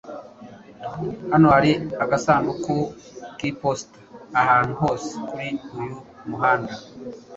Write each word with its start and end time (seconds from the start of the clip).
Hano 1.31 1.47
hari 1.55 1.71
agasanduku 2.03 2.75
k'iposita 3.37 3.99
ahantu 4.41 4.73
hose 4.81 5.09
kuri 5.27 5.49
uyu 5.77 5.95
muhanda. 6.29 6.73